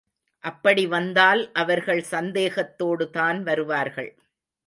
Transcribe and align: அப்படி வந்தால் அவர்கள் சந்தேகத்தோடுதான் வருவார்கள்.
அப்படி 0.43 0.87
வந்தால் 0.87 1.51
அவர்கள் 1.53 2.01
சந்தேகத்தோடுதான் 2.11 3.41
வருவார்கள். 3.41 4.11